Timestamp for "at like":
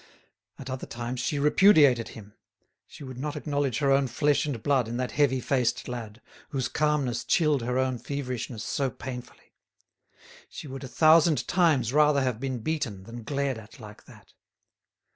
13.59-14.05